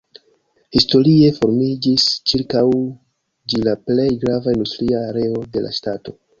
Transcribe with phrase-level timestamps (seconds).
[0.77, 6.21] Historie formiĝis ĉirkaŭ ĝi la plej grava industria areo de la ŝtato.